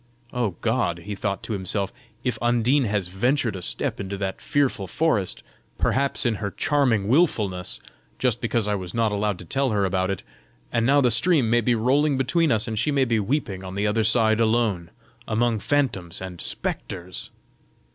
"Oh 0.33 0.55
God!" 0.61 0.97
he 1.01 1.13
thought 1.13 1.43
to 1.43 1.53
himself, 1.53 1.93
"if 2.23 2.39
Undine 2.41 2.85
has 2.85 3.09
ventured 3.09 3.55
a 3.55 3.61
step 3.61 3.99
into 3.99 4.17
that 4.17 4.41
fearful 4.41 4.87
forest, 4.87 5.43
perhaps 5.77 6.25
in 6.25 6.37
her 6.41 6.49
charming 6.49 7.07
wilfulness, 7.07 7.79
just 8.17 8.41
because 8.41 8.67
I 8.67 8.73
was 8.73 8.95
not 8.95 9.11
allowed 9.11 9.37
to 9.37 9.45
tell 9.45 9.69
her 9.69 9.85
about 9.85 10.09
it; 10.09 10.23
and 10.71 10.87
now 10.87 11.01
the 11.01 11.11
stream 11.11 11.51
may 11.51 11.61
be 11.61 11.75
rolling 11.75 12.17
between 12.17 12.51
us, 12.51 12.67
and 12.67 12.79
she 12.79 12.89
may 12.89 13.05
be 13.05 13.19
weeping 13.19 13.63
on 13.63 13.75
the 13.75 13.85
other 13.85 14.03
side 14.03 14.39
alone, 14.39 14.89
among 15.27 15.59
phantoms 15.59 16.19
and 16.19 16.41
spectres!" 16.41 17.29